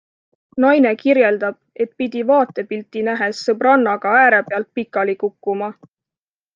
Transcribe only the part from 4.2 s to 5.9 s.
äärepealt pikali kukkuma.